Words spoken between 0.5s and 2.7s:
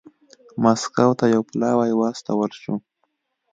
مسکو ته یو پلاوی واستول